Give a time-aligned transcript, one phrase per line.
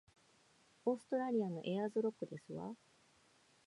[0.85, 2.73] オーストラリアのエアーズロックですわ